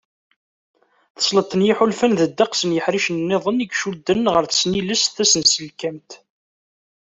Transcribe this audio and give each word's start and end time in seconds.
Tesleḍt 1.15 1.53
n 1.55 1.65
yiḥulfan 1.67 2.13
d 2.19 2.21
ddeqs 2.29 2.61
n 2.65 2.75
yiḥricen-nniḍen 2.75 3.63
i 3.63 3.67
icudden 3.67 4.23
ɣer 4.33 4.43
tesnilest 4.45 5.11
tasenselkamt. 5.15 6.11